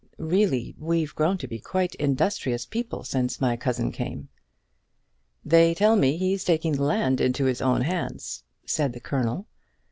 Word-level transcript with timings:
Really, 0.17 0.73
we've 0.79 1.13
grown 1.13 1.37
to 1.37 1.47
be 1.47 1.59
quite 1.59 1.93
industrious 1.93 2.65
people 2.65 3.03
since 3.03 3.39
my 3.39 3.55
cousin 3.55 3.91
came." 3.91 4.29
"They 5.45 5.75
tell 5.75 5.95
me 5.95 6.17
he's 6.17 6.43
taking 6.43 6.71
the 6.73 6.83
land 6.83 7.21
into 7.21 7.45
his 7.45 7.61
own 7.61 7.81
hands," 7.81 8.43
said 8.65 8.93
the 8.93 8.99
Colonel. 8.99 9.45